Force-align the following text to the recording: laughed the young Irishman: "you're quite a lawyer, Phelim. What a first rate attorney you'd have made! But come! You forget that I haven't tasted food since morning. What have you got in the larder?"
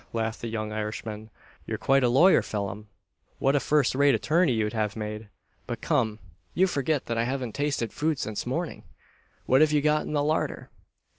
laughed 0.13 0.41
the 0.41 0.47
young 0.47 0.71
Irishman: 0.71 1.29
"you're 1.67 1.77
quite 1.77 2.03
a 2.03 2.09
lawyer, 2.09 2.41
Phelim. 2.41 2.87
What 3.37 3.55
a 3.55 3.59
first 3.59 3.93
rate 3.93 4.15
attorney 4.15 4.51
you'd 4.53 4.73
have 4.73 4.95
made! 4.95 5.29
But 5.67 5.79
come! 5.81 6.17
You 6.55 6.65
forget 6.65 7.05
that 7.05 7.19
I 7.19 7.23
haven't 7.25 7.53
tasted 7.53 7.93
food 7.93 8.17
since 8.17 8.47
morning. 8.47 8.83
What 9.45 9.61
have 9.61 9.71
you 9.71 9.79
got 9.83 10.07
in 10.07 10.13
the 10.13 10.23
larder?" 10.23 10.71